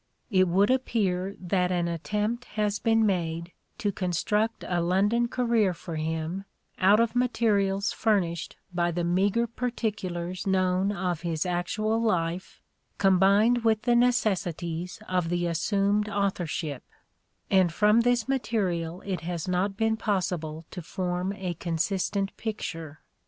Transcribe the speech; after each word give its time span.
It 0.31 0.47
would 0.47 0.71
appear 0.71 1.35
that 1.39 1.71
an 1.71 1.87
attempt 1.87 2.45
has 2.55 2.79
been 2.79 3.05
made 3.05 3.51
to 3.77 3.91
construct 3.91 4.63
a 4.67 4.81
London 4.81 5.27
career 5.27 5.75
for 5.75 5.95
him 5.95 6.45
out 6.79 6.99
of 6.99 7.15
materials 7.15 7.91
furnished 7.91 8.57
by 8.73 8.89
the 8.89 9.03
THE 9.03 9.07
STRATFORDIAN 9.07 9.13
VIEW 9.15 9.31
59 9.45 9.45
meagre 9.45 9.47
particulars 9.55 10.47
known 10.47 10.91
of 10.91 11.21
his 11.21 11.45
actual 11.45 12.01
life 12.01 12.59
combined 12.97 13.59
with 13.63 13.83
the 13.83 13.95
necessities 13.95 14.97
of 15.07 15.29
the 15.29 15.45
assumed 15.45 16.09
authorship, 16.09 16.81
and 17.51 17.71
from 17.71 18.01
this 18.01 18.27
material 18.27 19.01
it 19.05 19.21
has 19.21 19.47
not 19.47 19.77
been 19.77 19.97
possible 19.97 20.65
to 20.71 20.81
form 20.81 21.31
a 21.33 21.53
consistent 21.53 22.35
picture. 22.37 23.01